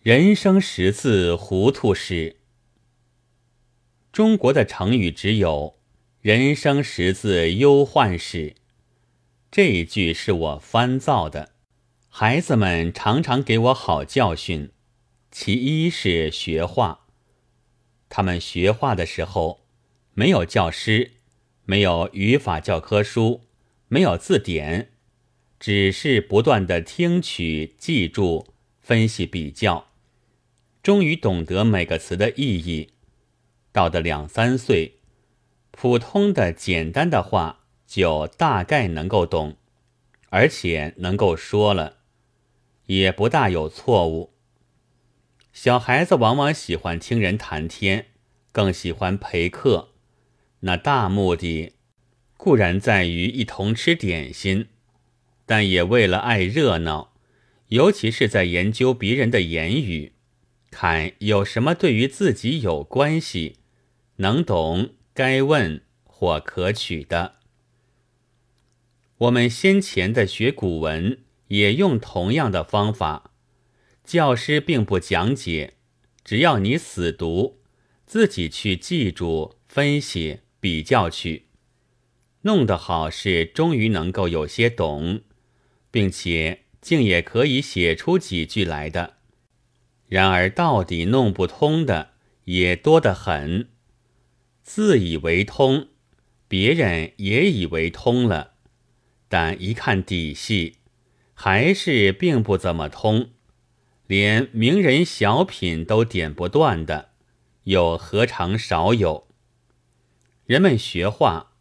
[0.00, 2.36] 人生识字糊涂史。
[4.12, 5.80] 中国的成语只有
[6.22, 8.54] “人生识字忧患史”。
[9.50, 11.50] 这一句是我翻造的。
[12.08, 14.70] 孩子们常常给我好教训。
[15.32, 17.00] 其一是学画，
[18.08, 19.66] 他们学画的时候
[20.14, 21.14] 没有教师，
[21.64, 23.42] 没有语法教科书，
[23.88, 24.92] 没有字典，
[25.58, 29.87] 只是不断的听取、记住、分析、比较，
[30.88, 32.92] 终于懂得每个词的意义。
[33.72, 35.00] 到的两三岁，
[35.70, 39.58] 普通的简单的话就大概能够懂，
[40.30, 41.98] 而且能够说了，
[42.86, 44.32] 也不大有错误。
[45.52, 48.06] 小孩子往往喜欢听人谈天，
[48.50, 49.90] 更喜欢陪客。
[50.60, 51.74] 那大目的
[52.38, 54.68] 固然在于一同吃点心，
[55.44, 57.12] 但也为了爱热闹，
[57.66, 60.12] 尤其是在研究别人的言语，
[60.70, 63.56] 看有什么对于自己有关系、
[64.16, 67.36] 能懂、该问或可取的。
[69.18, 73.32] 我们先前的学古文也用同样的方法。
[74.04, 75.74] 教师并不讲解，
[76.24, 77.60] 只要你死读，
[78.06, 81.48] 自己去记住、分析、比较去，
[82.42, 85.20] 弄得好是终于能够有些懂，
[85.90, 89.17] 并且竟也可以写出几句来的。
[90.08, 92.10] 然而到底弄不通的
[92.44, 93.68] 也多得很，
[94.62, 95.88] 自以为通，
[96.48, 98.52] 别人也以为通了，
[99.28, 100.76] 但一看底细，
[101.34, 103.30] 还是并不怎么通。
[104.06, 107.10] 连名人小品都点不断的，
[107.64, 109.28] 又何尝少有？
[110.46, 111.52] 人们学画，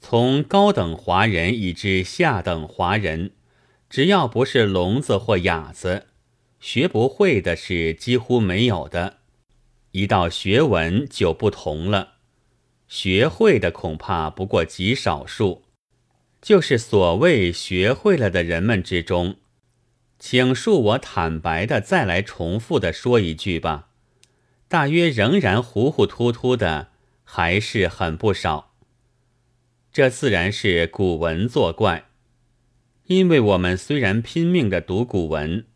[0.00, 3.30] 从高等华人以至下等华人，
[3.88, 6.08] 只要不是聋子或哑子，
[6.64, 9.18] 学不会的是几乎没有的。
[9.90, 12.14] 一到学文就不同了，
[12.88, 15.64] 学会的恐怕不过极少数，
[16.40, 19.36] 就是所谓学会了的人们之中。
[20.18, 23.90] 请恕我坦白的再来重复的说一句吧，
[24.66, 26.88] 大约仍然糊糊涂涂的，
[27.24, 28.72] 还是很不少。
[29.92, 32.06] 这自然是古文作怪，
[33.04, 35.66] 因为我们虽然拼命的读古文，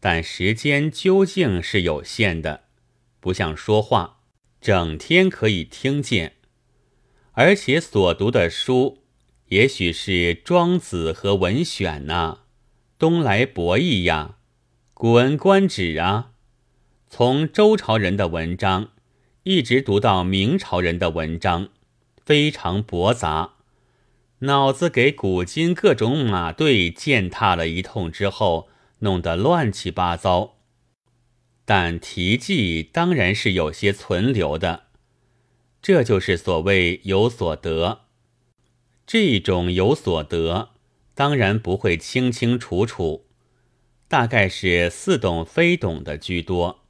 [0.00, 2.64] 但时间究竟是有限的，
[3.20, 4.20] 不像说话，
[4.60, 6.34] 整天可以听见，
[7.32, 9.02] 而且所读的书，
[9.48, 12.40] 也许是《庄子》和《文选》呐。
[12.98, 14.34] 东来博弈呀，
[14.92, 16.32] 《古文观止》啊，
[17.08, 18.90] 从周朝人的文章
[19.44, 21.68] 一直读到明朝人的文章，
[22.24, 23.54] 非常驳杂，
[24.40, 28.68] 脑子给古今各种马队践踏了一通之后，
[29.00, 30.58] 弄得乱七八糟。
[31.64, 34.84] 但题记当然是有些存留的，
[35.82, 38.02] 这就是所谓有所得。
[39.06, 40.70] 这种有所得。
[41.14, 43.26] 当然不会清清楚楚，
[44.06, 46.84] 大概是似懂非懂的居多，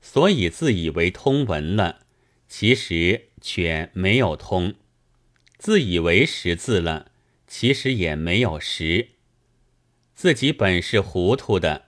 [0.00, 2.06] 所以自以为通文了，
[2.46, 4.74] 其实却没有通；
[5.58, 7.10] 自以为识字了，
[7.48, 9.08] 其实也没有识。
[10.22, 11.86] 自己本是糊涂的，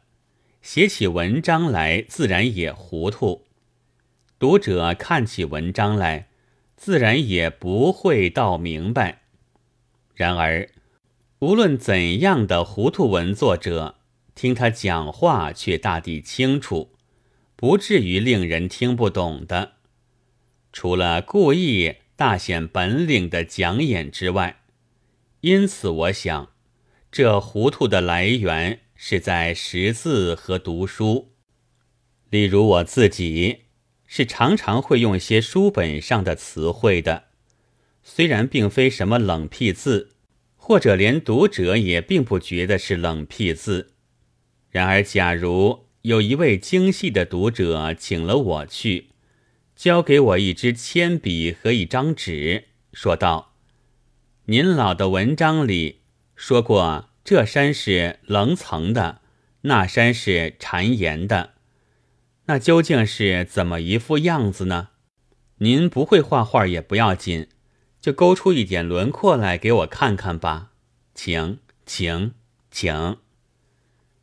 [0.61, 3.45] 写起文章来自然也糊涂；
[4.41, 6.27] 读者看起文章来，
[6.75, 9.21] 自然也不会道明白。
[10.17, 10.69] 然而。
[11.39, 13.99] 无论怎样的糊涂文作者，
[14.35, 16.91] 听他讲话却大抵清楚，
[17.55, 19.75] 不至于令人听不懂的。
[20.73, 24.57] 除了故意大显本领的讲演之外，
[25.43, 26.51] 因此我想，
[27.17, 31.31] 这糊涂的来源是在识字和读书。
[32.29, 33.67] 例如我自己，
[34.05, 37.27] 是常常会用些书本上的词汇的，
[38.03, 40.11] 虽然并非什么冷僻字。
[40.57, 43.93] 或者连读者也并不觉得是冷僻字，
[44.71, 49.11] 然而假如有一位精细的读者请了我去，
[49.77, 53.53] 交给我一支铅笔和一张纸，说道
[54.47, 56.01] ：“您老的文章里
[56.35, 59.21] 说过，这山是棱层的，
[59.63, 61.55] 那山是缠岩的，
[62.45, 64.91] 那究竟是怎么一副样子呢？
[65.57, 67.49] 您不会画画也不要紧。”
[68.05, 70.73] 就勾出一点轮廓来给我看看吧，
[71.15, 72.35] 请，请，
[72.71, 73.17] 请。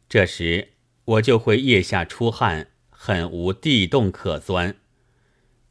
[0.07, 4.75] 这时我就会腋下出汗，很无地洞可钻，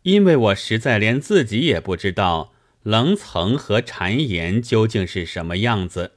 [0.03, 6.15] 因为我实在连自己也不知道棱层和缠岩究竟是什么样子。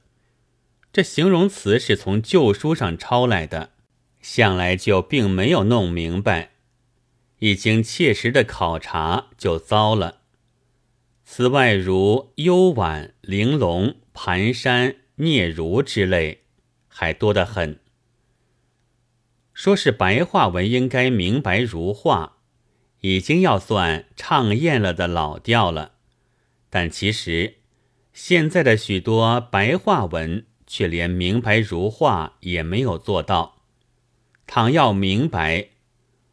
[0.94, 3.72] 这形容词是从旧书上抄来的，
[4.20, 6.52] 向来就并没有弄明白，
[7.40, 10.20] 一经切实的考察就糟了。
[11.24, 16.42] 此外，如幽婉、玲珑、盘山、聂如之类，
[16.86, 17.80] 还多得很。
[19.52, 22.36] 说是白话文应该明白如画，
[23.00, 25.94] 已经要算唱厌了的老调了。
[26.70, 27.54] 但其实，
[28.12, 33.62] 现在的许多白话文却连明白如画也没有做到。
[34.44, 35.68] 倘要明白，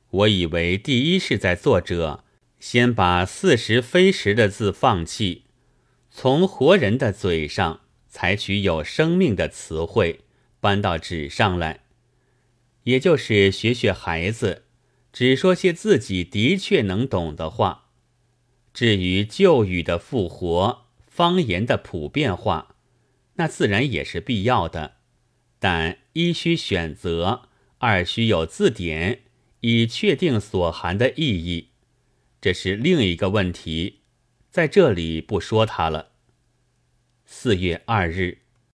[0.09, 2.23] 我以为第一是在作者
[2.59, 5.43] 先把似实非实的字放弃，
[6.09, 10.21] 从活人的嘴上采取有生命的词汇
[10.59, 11.81] 搬到纸上来，
[12.85, 14.63] 也就是学学孩子，
[15.13, 17.89] 只说些自己的确能懂的话。
[18.73, 22.77] 至于旧语的复活、方言的普遍化，
[23.35, 24.97] 那自然也是必要的，
[25.59, 27.49] 但一需选择。
[27.79, 29.23] 二需有字典，
[29.61, 31.69] 以确定所含的意义，
[32.39, 34.01] 这是另一个问题，
[34.51, 36.11] 在这里不说它了。
[37.25, 38.40] 四月二日。